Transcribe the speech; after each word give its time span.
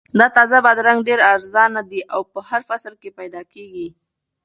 دا 0.19 0.27
تازه 0.35 0.57
بادرنګ 0.65 0.99
ډېر 1.09 1.19
ارزانه 1.33 1.81
دي 1.91 2.01
او 2.13 2.21
په 2.31 2.39
هر 2.49 2.61
فصل 2.69 2.93
کې 3.01 3.09
پیدا 3.19 3.41
کیږي. 3.53 3.87